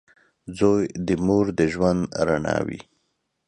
•زوی 0.57 0.83
د 1.05 1.07
مور 1.25 1.45
د 1.57 1.59
ژوند 1.73 2.01
رڼا 2.27 2.57
وي. 2.67 2.79